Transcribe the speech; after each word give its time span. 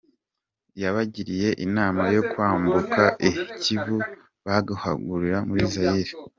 Yabagiriye 0.81 1.49
inama 1.65 2.03
yo 2.15 2.21
kwambuka 2.31 3.03
i 3.29 3.31
kivu 3.61 3.97
bagahungira 4.45 5.37
muri 5.47 5.63
Zaire. 5.73 6.11